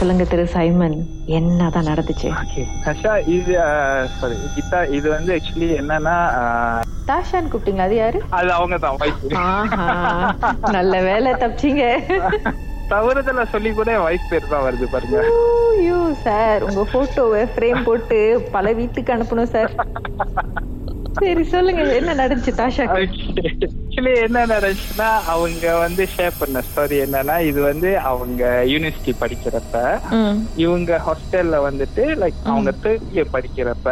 சொல்லுங்க 0.00 0.24
திரு 0.26 0.44
சைமன். 0.52 0.96
என்னதான் 1.38 1.88
நடந்துச்சு? 1.88 2.28
ஹர்ஷா 2.84 3.12
இது 3.34 3.54
சாரி 4.14 4.36
கீதா 4.54 4.80
இது 4.96 5.06
வந்து 5.10 5.30
ஆக்சுவலி 5.36 5.68
என்னன்னா 5.80 6.14
ஆஹ், 6.38 6.82
தாஷான்னு 7.08 7.50
கூப்பிட்டீங்களா? 7.50 7.86
அது 7.88 7.96
யாரு? 7.96 8.18
அது 8.38 8.50
அவங்க 8.52 8.76
தான் 8.78 8.98
நல்ல 10.76 10.94
வேலை 11.02 11.32
தப்பிச்சீங்க. 11.42 11.84
தவறுதல 12.90 13.42
சொல்லி 13.50 13.70
கூட 13.72 13.90
வைஃப் 14.04 14.30
பேர் 14.30 14.52
தான் 14.52 14.64
வருது 14.64 14.86
பாருங்க. 14.88 15.18
ஐயோ 15.74 15.98
சார் 16.24 16.64
உங்க 16.68 16.82
போட்டோவை 16.92 17.42
ஃப்ரேம் 17.52 17.84
போட்டு 17.84 18.18
பல 18.52 18.72
வீட்டுக்கு 18.72 19.14
அனுப்பணும் 19.14 19.52
சார் 19.52 19.72
சரி 21.20 21.44
சொல்லுங்க 21.52 21.82
என்ன 21.94 22.14
நடந்துச்சு 22.14 22.54
தாஷா 22.58 22.86
ஆக்சுவலி 23.90 24.12
என்ன 24.24 24.40
நடந்துச்சுன்னா 24.50 25.06
அவங்க 25.32 25.70
வந்து 25.84 26.02
ஷேர் 26.12 26.36
பண்ண 26.40 26.58
ஸ்டோரி 26.66 26.96
என்னன்னா 27.04 27.36
இது 27.46 27.60
வந்து 27.62 27.88
அவங்க 28.10 28.42
யூனிவர்சிட்டி 28.72 29.12
படிக்கிறப்ப 29.22 29.78
இவங்க 30.64 31.00
ஹாஸ்டல்ல 31.06 31.56
வந்துட்டு 31.66 32.04
லைக் 32.20 32.38
அவங்க 32.52 32.72
தேர்ட் 32.84 33.08
இயர் 33.14 33.34
படிக்கிறப்ப 33.34 33.88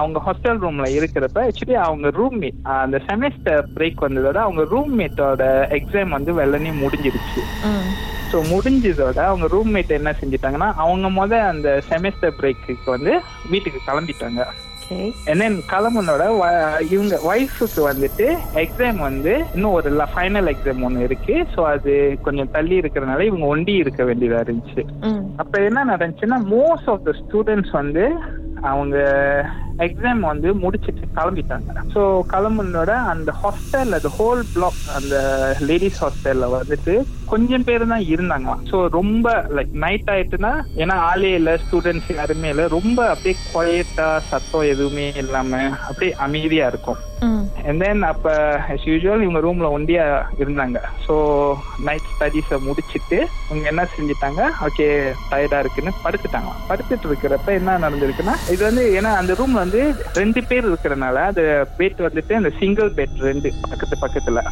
அவங்க 0.00 0.18
ஹாஸ்டல் 0.26 0.62
ரூம்ல 0.64 0.88
இருக்கிறப்ப 0.98 1.40
ஆக்சுவலி 1.48 1.78
அவங்க 1.88 2.08
ரூம்மேட் 2.20 2.62
அந்த 2.76 3.00
செமஸ்டர் 3.08 3.66
பிரேக் 3.76 4.06
வந்ததோட 4.06 4.40
அவங்க 4.46 4.64
ரூம்மேட்டோட 4.74 5.42
எக்ஸாம் 5.80 6.16
வந்து 6.18 6.38
வெள்ளனே 6.40 6.74
முடிஞ்சிருச்சு. 6.84 7.42
ஸோ 8.30 8.38
முடிஞ்சதோட 8.54 9.18
அவங்க 9.30 9.48
ரூம்மேட் 9.56 9.96
என்ன 10.00 10.12
செஞ்சிட்டாங்கன்னா 10.20 10.68
அவங்க 10.84 11.08
முத 11.20 11.40
அந்த 11.52 11.70
செமஸ்டர் 11.90 12.38
பிரேக்குக்கு 12.40 12.90
வந்து 12.96 13.14
வீட்டுக்கு 13.54 13.80
கிளம்பிட்டாங்க. 13.88 14.42
தென் 15.24 15.62
கிளம்புனோட 15.70 16.38
வ- 16.40 16.80
இவங்க 16.90 17.20
ஒய்ஃபுக்கு 17.24 17.92
வந்துட்டு 17.92 18.26
எக்ஸாம் 18.54 18.96
வந்து 18.98 19.44
இன்னும் 19.54 19.72
ஒரு 19.72 19.90
ஃபைனல் 20.14 20.54
எக்ஸாம் 20.54 20.82
ஒன்று 20.82 21.02
இருக்கு. 21.02 21.46
ஸோ 21.54 21.64
அது 21.64 22.18
கொஞ்சம் 22.22 22.50
தள்ளி 22.50 22.80
இருக்கிறனால 22.80 23.20
இவங்க 23.20 23.46
ஒண்டி 23.46 23.72
இருக்க 23.72 24.04
வேண்டியதா 24.04 24.40
இருந்துச்சு. 24.42 24.84
அப்ப 25.36 25.60
என்ன 25.62 25.84
நடந்துச்சுன்னா 25.84 26.40
மோஸ்ட் 26.50 26.86
ஆஃப் 26.86 27.04
த 27.04 27.14
ஸ்டூடெண்ட்ஸ் 27.22 27.70
வந்து 27.70 28.12
அவங்க 28.70 28.96
எக்ஸாம் 29.84 30.20
வந்து 30.30 30.48
முடிச்சிட்டு 30.62 31.06
கிளம்பிட்டாங்க. 31.18 31.70
ஸோ 31.92 32.00
கிளம்புனோட 32.32 32.92
அந்த 33.12 33.30
ஹாஸ்டல் 33.42 33.92
அது 33.98 34.08
ஹோல் 34.18 34.42
பிளாக் 34.54 34.80
அந்த 34.98 35.16
லேடிஸ் 35.68 36.00
ஹாஸ்டல்ல 36.04 36.48
வந்துட்டு 36.56 36.94
கொஞ்சம் 37.32 37.66
பேர் 37.68 37.84
தான் 37.92 38.04
இருந்தாங்களாம். 38.12 38.62
ஸோ 38.70 38.78
ரொம்ப 38.98 39.28
லைக் 39.58 39.72
நைட் 39.84 40.10
ஆயிட்டுனா 40.14 40.52
ஏன்னா 40.82 40.96
ஆளே 41.10 41.32
இல்லை 41.38 41.54
ஸ்டூடெண்ட்ஸ் 41.64 42.12
யாருமே 42.18 42.50
இல்லை 42.54 42.66
ரொம்ப 42.76 42.98
அப்படியே 43.14 43.36
குவையட்டா 43.52 44.08
சத்தம் 44.30 44.70
எதுவுமே 44.74 45.08
இல்லாம 45.24 45.62
அப்படியே 45.88 46.12
அமைதியா 46.26 46.66
இருக்கும். 46.72 47.00
அண்ட் 47.68 47.82
தென் 47.82 48.02
அப்ப 48.10 48.28
as 48.74 48.84
usual 48.94 49.18
இவங்க 49.24 49.40
ரூம்ல 49.46 49.66
ஒண்டியா 49.76 50.04
இருந்தாங்க. 50.42 50.78
ஸோ 51.04 51.14
நைட் 51.88 52.10
ஸ்டடீஸை 52.12 52.58
முடிச்சிட்டு 52.66 53.18
இவங்க 53.48 53.66
என்ன 53.72 53.82
செஞ்சிட்டாங்க? 53.96 54.42
ஓகே 54.66 54.86
டயர்டா 55.30 55.60
இருக்குன்னு 55.64 55.92
படுத்துட்டாங்க. 56.04 56.52
படுத்துட்டு 56.70 57.08
இருக்கிறப்ப 57.10 57.52
என்ன 57.60 57.78
நடந்திருக்குன்னா 57.84 58.36
இது 58.54 58.62
வந்து 58.68 58.84
ஏன்னா 58.98 59.12
அந்த 59.20 59.34
ரூம்ல 59.40 59.64
வந்து 59.64 59.82
ரெண்டு 60.20 60.42
பேர் 60.50 60.68
இருக்கிறனால 60.70 61.24
அது 61.30 61.44
பெட் 61.80 62.00
வந்துட்டு 62.06 62.38
அந்த 62.40 62.52
சிங்கிள் 62.60 62.90
பெட் 63.00 63.18
ரெண்டு 63.30 63.50
பக்கத்து 63.70 64.02
பக்கத்துல. 64.04 64.42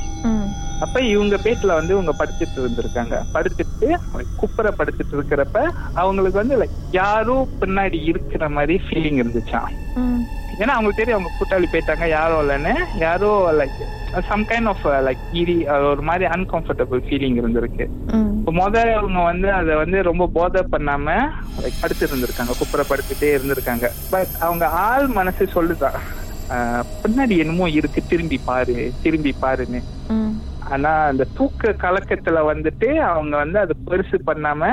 அப்ப 0.85 0.99
இவங்க 1.15 1.37
பெட்ல 1.47 1.73
வந்து 1.79 1.93
இவங்க 1.97 2.13
படுத்துட்டு 2.21 2.59
இருந்திருக்காங்க. 2.63 3.17
படுத்துட்டு 3.35 3.89
குப்புற 4.43 4.69
படுத்துட்டு 4.79 5.15
இருக்கிறப்ப 5.17 5.59
அவங்களுக்கு 6.03 6.43
வந்து 6.43 6.59
லைக் 6.63 6.77
யாரோ 7.03 7.37
பின்னாடி 7.63 7.99
இருக்கிற 8.13 8.45
மாதிரி 8.59 8.77
ஃபீலிங் 8.87 9.21
இருந்துச்சாம். 9.23 9.71
ஏன்னா 10.61 10.73
அவங்களுக்கு 10.75 11.01
தெரியும் 11.01 11.19
அவங்க 11.19 11.33
கூட்டாளி 11.39 11.67
போயிட்டாங்க 11.73 12.07
யாரோ 12.09 12.37
இல்லைன்னு. 12.43 12.73
யாரோ 13.05 13.31
like 13.61 13.79
some 14.31 14.45
kind 14.51 14.69
of 14.73 14.87
like 15.07 15.23
eerie 15.41 15.57
ஒரு 15.91 16.03
மாதிரி 16.09 16.25
அன்கம்ஃபர்டபுள் 16.35 17.03
ஃபீலிங் 17.07 17.39
இருந்திருக்கு. 17.41 17.85
இப்போ 18.39 18.53
முதல்ல 18.61 18.95
அவங்க 19.01 19.21
வந்து 19.31 19.49
அதை 19.59 19.75
வந்து 19.83 19.99
ரொம்ப 20.11 20.25
போதை 20.37 20.63
பண்ணாம 20.73 21.17
லைக் 21.63 21.81
படுத்து 21.83 22.09
இருந்திருக்காங்க 22.09 22.55
குப்புற 22.61 22.85
படுத்துட்டே 22.91 23.31
இருந்திருக்காங்க. 23.37 23.89
பட் 24.15 24.35
அவங்க 24.47 24.67
ஆள் 24.87 25.09
மனசு 25.19 25.47
சொல்லுதான் 25.57 25.99
பின்னாடி 27.03 27.35
என்னமோ 27.43 27.67
இருக்கு 27.79 28.01
திரும்பி 28.13 28.39
பாரு 28.51 28.77
திரும்பி 29.03 29.33
பாருன்னு. 29.43 29.81
ஆனா 30.73 30.91
அந்த 31.11 31.25
தூக்க 31.37 31.75
கலக்கத்துல 31.85 32.43
வந்துட்டு 32.53 32.89
அவங்க 33.11 33.35
வந்து 33.43 33.59
அது 33.65 33.75
பெருசு 33.89 34.19
பண்ணாம 34.29 34.73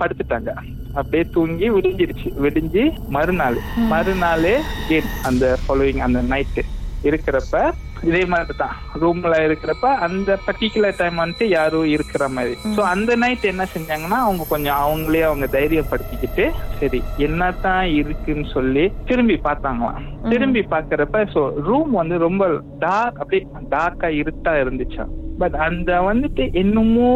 படுத்துட்டாங்க. 0.00 0.52
அப்படியே 0.96 1.24
தூங்கி 1.36 1.68
விடிஞ்சிருச்சு. 1.76 2.28
விடிஞ்சு 2.44 2.82
மறுநாள் 3.16 3.58
மறுநாள் 3.92 4.50
again 4.52 5.08
அந்த 5.30 5.44
ஃபாலோயிங் 5.62 6.04
அந்த 6.08 6.20
நைட்டு 6.32 6.62
இருக்கிறப்ப 7.08 7.60
இதே 8.08 8.20
மாதிரி 8.24 8.54
தான் 8.60 8.76
ரூம்ல 9.00 9.34
இருக்கிறப்ப 9.46 9.88
அந்த 10.04 10.30
பர்டிகுலர் 10.46 10.96
டைம் 11.00 11.20
வந்துட்டு 11.20 11.46
யாரும் 11.48 11.88
இருக்கிற 11.94 12.22
மாதிரி. 12.28 12.54
ஸோ 12.76 12.80
அந்த 12.92 13.10
நைட் 13.16 13.44
என்ன 13.50 13.64
செஞ்சாங்கன்னா 13.74 14.18
அவங்க 14.26 14.44
கொஞ்சம் 14.48 14.80
அவங்களே 14.84 15.22
அவங்க 15.28 15.46
தைரியப்படுத்திக்கிட்டு 15.56 16.44
சரி 16.80 17.00
என்னதான் 17.26 17.84
இருக்குன்னு 18.00 18.46
சொல்லி 18.54 18.84
திரும்பி 19.10 19.36
பார்த்தாங்களாம். 19.48 20.00
திரும்பி 20.32 20.62
பார்க்கறப்ப 20.74 21.24
ஸோ 21.34 21.42
ரூம் 21.68 21.92
வந்து 22.00 22.18
ரொம்ப 22.18 22.42
டார்க் 22.78 23.20
அப்படியே 23.22 23.42
டார்க்கா 23.70 24.10
இருட்டா 24.20 24.54
இருந்துச்சா 24.62 25.06
பட் 25.38 25.56
அந்த 25.66 25.92
வந்துட்டு 26.08 26.44
என்னமோ 26.62 27.10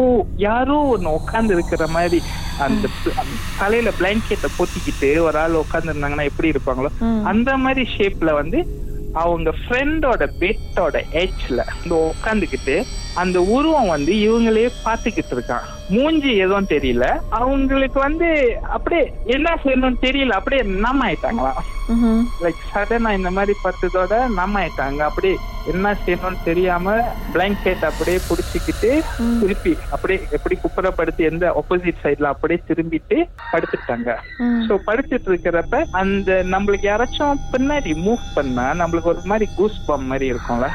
யாரோ 0.47 0.77
ஒன்னு 0.93 1.15
உட்கார்ந்து 1.19 1.53
இருக்கிற 1.53 1.83
மாதிரி 1.87 2.19
அந்த 2.57 2.89
தலையில 3.57 3.89
பிளாங்கெட்டை 3.99 4.49
பொத்திக்கிட்டு 4.57 5.19
ஒரு 5.19 5.39
ஆள் 5.39 5.61
உட்கார்ந்து 5.61 5.93
இருந்தாங்கன்னா 5.93 6.29
எப்படி 6.31 6.51
இருப்பாங்களோ 6.51 6.89
அந்த 7.23 7.57
மாதிரி 7.57 7.89
ஷேப்ல 7.97 8.33
வந்து 8.33 8.59
அவங்க 9.13 9.49
ஃப்ரெண்டோட 9.59 10.23
பெட்டோட 10.41 10.95
எட்ஜ்ல 11.23 11.59
இந்த 11.83 11.95
உட்காந்துக்கிட்டு 12.11 12.75
அந்த 13.15 13.37
உருவம் 13.41 13.87
வந்து 13.87 14.13
இவங்களே 14.13 14.65
பார்த்துக்கிட்டு 14.85 15.33
இருக்கான். 15.35 15.63
மூஞ்சி 15.89 16.31
எதுவும் 16.37 16.69
தெரியல. 16.69 17.05
அவங்களுக்கு 17.29 17.99
வந்து 17.99 18.27
அப்படியே 18.61 19.03
என்ன 19.25 19.57
செய்யணும்னு 19.63 20.03
தெரியல. 20.05 20.29
அப்படியே 20.29 20.61
நம்ம 20.85 21.07
ஆயிட்டாங்களாம். 21.09 21.61
லைக் 22.43 22.61
சடனா 22.73 23.13
இந்த 23.13 23.31
மாதிரி 23.31 23.53
பார்த்ததோட 23.63 24.33
நம்ம 24.33 24.59
ஆயிட்டாங்க. 24.63 24.99
அப்படியே 25.09 25.35
என்ன 25.73 25.93
செய்யணும்னு 26.03 26.39
தெரியாம 26.49 26.95
பிளாங்கெட் 27.33 27.87
அப்படியே 27.89 28.19
புடிச்சுக்கிட்டு 28.27 28.91
திருப்பி 29.41 29.73
அப்படியே 29.93 30.19
எப்படி 30.37 30.55
குப்புறப்படுத்தி 30.63 31.23
எந்த 31.31 31.45
ஆப்போசிட் 31.61 32.03
சைட்ல 32.03 32.31
அப்படியே 32.33 32.59
திரும்பிட்டு 32.69 33.17
படுத்துட்டாங்க. 33.53 34.09
சோ 34.67 34.73
படுத்துட்டு 34.87 35.29
இருக்கிறப்ப 35.31 35.81
அந்த 36.01 36.31
நம்மளுக்கு 36.53 36.87
யாராச்சும் 36.89 37.41
பின்னாடி 37.53 37.91
மூவ் 38.05 38.23
பண்ணா 38.37 38.65
நம்மளுக்கு 38.81 39.11
ஒரு 39.13 39.23
மாதிரி 39.31 39.47
கூஸ் 39.59 39.79
பம் 39.87 40.07
மாதிரி 40.11 40.27
இருக்கும்ல. 40.33 40.69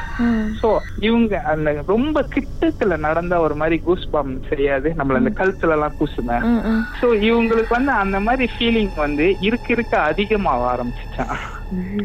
சோ 0.61 0.69
இவங்க 1.09 1.41
அந்த 1.53 1.71
ரொம்ப 1.93 2.25
கிட்டத்துல 2.35 2.97
நடந்த 3.07 3.33
ஒரு 3.45 3.57
மாதிரி 3.61 3.79
கூஸ் 3.87 4.07
பம் 4.13 4.33
தெரியாது. 4.51 4.89
நம்மள 4.99 5.21
அந்த 5.21 5.33
கழுத்துல 5.41 5.77
எல்லாம் 5.77 5.97
கூசுமே 5.99 6.37
சோ 6.99 7.07
இவங்களுக்கு 7.29 7.73
வந்து 7.77 7.93
அந்த 8.03 8.19
மாதிரி 8.27 8.47
ஃபீலிங் 8.55 8.95
வந்து 9.05 9.27
இருக்க 9.49 9.67
இருக்க 9.77 9.95
அதிகமாக 10.11 10.69
ஆரம்பிச்சுச்சான் 10.73 11.35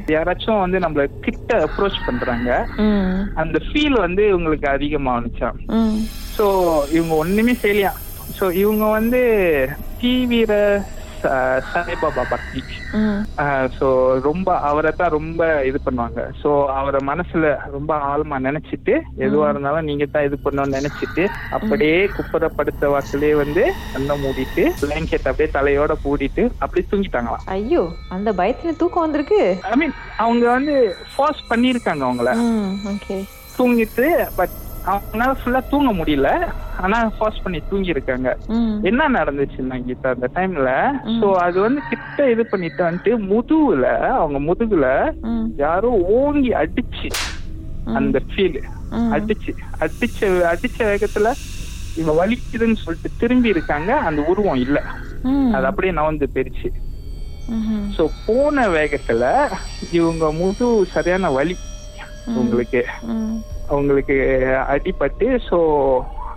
யாராச்சும் 0.08 0.58
வந்து 0.58 0.78
நம்மள 0.78 1.10
கிட்ட 1.20 1.66
அப்ரோச் 1.66 2.04
பண்றாங்க 2.04 2.50
அந்த 3.34 3.58
ஃபீல் 3.66 3.98
வந்து 3.98 4.22
இவங்களுக்கு 4.32 4.68
அதிகமானுச்சான் 4.68 5.58
சோ 6.38 6.44
இவங்க 6.90 7.14
ஒண்ணுமே 7.14 7.52
செய்யலையா? 7.62 7.92
சோ 8.38 8.52
இவங்க 8.54 8.84
வந்து 8.90 9.20
ச- 10.00 10.97
சாய்பாபா 11.70 12.22
பக்தி. 12.32 12.60
ஸோ 13.78 13.86
ரொம்ப 14.26 14.48
அவரை 14.68 14.92
தான் 15.00 15.14
ரொம்ப 15.16 15.40
இது 15.68 15.78
பண்ணுவாங்க. 15.86 16.20
ஸோ 16.42 16.50
அவரை 16.78 17.00
மனசுல 17.10 17.52
ரொம்ப 17.76 17.92
ஆழமா 18.10 18.36
நினைச்சிட்டு 18.48 18.94
எதுவா 19.26 19.48
இருந்தாலும் 19.52 19.88
நீங்க 19.90 20.06
தான் 20.14 20.26
இது 20.28 20.38
பண்ணணும்னு 20.44 20.78
நினைச்சிட்டு 20.78 21.24
அப்படியே 21.58 21.98
குப்புற 22.16 22.50
படுத்த 22.58 22.90
வாக்கிலே 22.94 23.32
வந்து 23.42 23.64
கண்ணை 23.94 24.16
மூடிட்டு 24.24 24.64
பிளாங்கெட் 24.82 25.28
அப்படியே 25.30 25.50
தலையோட 25.56 25.96
பூடிட்டு 26.04 26.44
அப்படியே 26.62 26.86
தூங்கிட்டாங்களாம். 26.92 27.44
ஐயோ 27.56 27.82
அந்த 28.16 28.32
பயத்துல 28.42 28.76
தூக்கம் 28.82 29.06
வந்திருக்கு. 29.06 29.42
ஐ 29.72 29.78
மீன் 29.82 29.96
அவங்க 30.24 30.46
வந்து 30.56 30.76
ஃபோர்ஸ் 31.14 31.42
பண்ணியிருக்காங்க 31.50 32.04
அவங்கள. 32.08 32.32
தூங்கிட்டு 33.58 34.06
பட் 34.40 34.56
அவங்களால 34.84 35.32
ஃபுல்லா 35.38 35.60
தூங்க 35.70 35.90
முடியல. 35.98 36.28
ஆனா 36.78 36.98
ஃபோர்ஸ் 37.14 37.42
பண்ணி 37.44 37.58
தூங்கி 37.64 37.94
இருக்காங்க 37.94 38.28
என்ன 38.88 39.08
நடந்துச்சுன்னா 39.14 39.76
கீதா 39.82 40.10
அந்த 40.10 40.28
டைம்ல 40.34 40.70
சோ 41.16 41.26
அது 41.46 41.58
வந்து 41.64 41.80
கிட்ட 41.90 42.28
இது 42.30 42.44
பண்ணிட்டு 42.50 42.82
வந்துட்டு 42.84 43.12
முதுகுல 43.30 43.86
அவங்க 44.16 44.38
முதுகுல 44.48 44.86
யாரோ 45.58 45.90
ஓங்கி 46.16 46.50
அடிச்சு 46.62 47.08
அந்த 47.94 48.18
ஃபீல் 48.28 48.58
அடிச்சு 49.10 49.52
அடிச்ச 49.80 50.20
அடிச்ச 50.52 50.78
வேகத்துல 50.90 51.28
இவங்க 51.96 52.12
வலிக்குதுன்னு 52.20 52.82
சொல்லிட்டு 52.82 53.10
திரும்பி 53.20 53.52
இருக்காங்க 53.54 53.90
அந்த 54.08 54.20
உருவம் 54.30 54.60
இல்ல. 54.64 54.78
அது 55.54 55.66
அப்படியே 55.70 55.92
நவந்து 55.94 56.26
போயிருச்சு. 56.28 56.68
சோ 57.94 58.02
போன 58.26 58.66
வேகத்துல 58.74 59.22
இவங்க 59.92 60.24
முது 60.38 60.66
சரியான 60.94 61.30
வலி 61.36 61.56
உங்களுக்கு. 62.34 62.82
அவங்களுக்கு 63.72 64.16
அடிபட்டு 64.74 65.28
சோ 65.48 65.58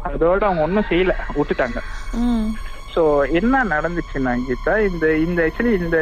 அதோட 0.09 0.41
அவங்க 0.47 0.65
ஒன்றும் 0.67 0.89
செய்யல 0.91 1.13
விட்டுட்டாங்க. 1.37 1.79
ஸோ 2.93 3.01
என்ன 3.39 3.63
நடந்துச்சுன்னா 3.73 4.31
கீதா 4.45 4.73
இந்த 4.89 5.05
இந்த 5.25 5.39
ஆக்சுவலி 5.47 5.73
இந்த 5.83 5.97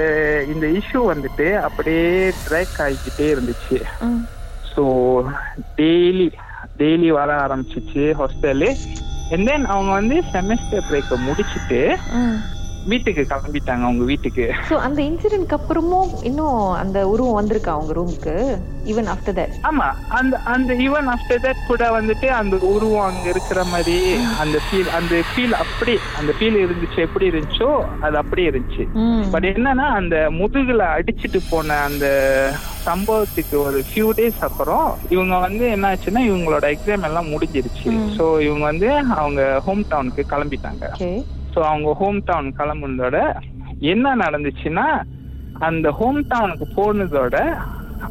இந்த 0.53 0.65
இஷ்யூ 0.79 1.01
வந்துட்டு 1.11 1.47
அப்படியே 1.67 2.05
ட்ராக் 2.45 2.79
ஆகிக்கிட்டே 2.85 3.27
இருந்துச்சு. 3.33 3.79
ஸோ 4.73 4.83
டெய்லி 5.79 6.29
டெய்லி 6.81 7.09
வர 7.19 7.29
ஆரம்பிச்சிச்சு 7.45 8.05
ஹாஸ்டலு 8.21 8.69
அண்ட் 9.33 9.47
தென் 9.49 9.67
அவங்க 9.73 9.91
வந்து 9.99 10.17
செமஸ்டர் 10.33 10.87
பிரேக்கை 10.89 11.17
முடிச்சுட்டு 11.27 11.81
வீட்டுக்கு 12.87 13.23
கிளம்பிட்டாங்க 13.31 13.83
அவங்க 13.87 14.03
வீட்டுக்கு. 14.03 14.45
சோ 14.69 14.75
அந்த 14.85 14.99
இன்சிடென்ட்க்கு 15.01 15.57
அப்புறமும் 15.57 16.11
இன்னும் 16.23 16.59
அந்த 16.81 16.97
உருவம் 17.07 17.37
வந்திருக்கா 17.39 17.71
அவங்க 17.75 17.93
ரூமுக்கு 17.93 18.33
ஈவன் 18.85 19.09
ஆஃப்டர் 19.13 19.35
தட் 19.39 19.55
ஆமா 19.69 19.87
அந்த 20.19 20.35
அந்த 20.53 20.73
ஈவன் 20.85 21.09
ஆஃப்டர் 21.13 21.43
தட் 21.45 21.61
கூட 21.67 21.83
வந்துட்டு 21.97 22.27
அந்த 22.39 22.55
உருவம் 22.73 23.07
அங்க 23.09 23.25
இருக்கிற 23.29 23.63
மாதிரி 23.63 23.97
அந்த 24.43 24.57
ஃபீல் 24.65 24.91
அந்த 24.99 25.15
ஃபீல் 25.29 25.55
அப்படி 25.63 25.95
அந்த 26.19 26.33
ஃபீல் 26.37 26.59
இருந்துச்சு 26.65 26.99
எப்படி 27.07 27.29
இருந்துச்சோ 27.31 27.71
அது 28.05 28.17
அப்படியே 28.23 28.49
இருந்துச்சு. 28.51 28.85
பட் 29.33 29.47
என்னன்னா 29.53 29.87
அந்த 29.99 30.15
முதுகுல 30.39 30.85
அடிச்சிட்டு 30.97 31.41
போன 31.51 31.79
அந்த 31.87 32.05
சம்பவத்துக்கு 32.87 33.55
ஒரு 33.67 33.79
ஃபியூ 33.89 34.07
டேஸ் 34.19 34.43
அப்புறம் 34.47 34.85
இவங்க 35.15 35.35
வந்து 35.37 35.65
என்ன 35.75 35.89
ஆச்சுன்னா 35.91 36.23
இவங்களோட 36.29 36.65
எக்ஸாம் 36.75 37.07
எல்லாம் 37.09 37.31
முடிஞ்சிருச்சு. 37.33 37.89
சோ 38.17 38.25
இவங்க 38.47 38.65
வந்து 38.65 38.89
அவங்க 39.21 39.43
ஹோம் 39.67 39.83
டவுனுக்கு 39.91 40.31
கிளம்பிட்டாங்க 40.33 40.85
ஸோ 41.55 41.59
அவங்க 41.59 41.93
ஹோம் 41.93 42.23
டவுன் 42.25 42.55
கிளம்புனதோட 42.57 43.17
என்ன 43.79 44.15
நடந்துச்சுன்னா 44.15 44.87
அந்த 45.59 45.89
ஹோம் 45.91 46.27
டவுனுக்கு 46.27 46.67
போனதோட 46.75 47.35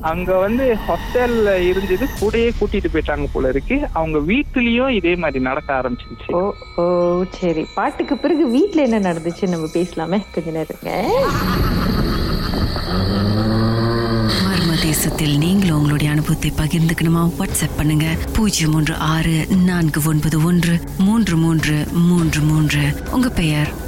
அங்க 0.00 0.38
வந்து 0.38 0.76
ஹாஸ்டல்ல 0.86 1.50
இருந்தது 1.68 2.06
கூடயே 2.20 2.50
கூட்டிட்டு 2.60 2.88
போயிட்டாங்க 2.92 3.26
போல 3.32 3.48
இருக்கு. 3.48 3.76
அவங்க 3.92 4.18
வீட்டுலயும் 4.18 4.88
இதே 4.88 5.14
மாதிரி 5.14 5.40
நடக்க 5.44 5.74
ஆரம்பிச்சிருச்சு. 5.74 6.32
ஓ 6.32 6.54
ஓ 6.76 7.24
சரி. 7.30 7.66
பாட்டுக்கு 7.74 8.16
பிறகு 8.18 8.46
வீட்டுல 8.48 8.84
என்ன 8.88 9.12
நடந்துச்சு 9.12 9.48
நம்ம 9.48 9.68
பேசலாமே. 9.74 10.20
கொஞ்ச 10.34 10.50
நேரம் 10.50 10.84
மர்ம 14.88 15.36
நீங்களும் 15.36 15.76
உங்களுடைய 15.76 16.12
அனுபவத்தை 16.12 16.52
பகிர்ந்துக்கணுமா? 16.56 17.30
வாட்ஸ்அப் 17.38 17.76
பண்ணுங்க. 17.76 18.16
பூஜ்ஜியம் 18.32 18.74
ஒன்று 18.74 18.94
ஆறு 18.94 19.46
நான்கு 19.46 20.00
ஒன்பது 20.04 20.42
ஒன்று 20.42 20.80
மூன்று 20.98 21.36
மூன்று 21.36 21.86
மூன்று 21.92 22.40
மூன்று. 22.40 22.80
உங்க 23.10 23.28
பெயர்? 23.28 23.86